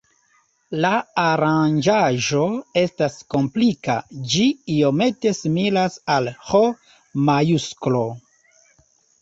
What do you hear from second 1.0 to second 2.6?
aranĝaĵo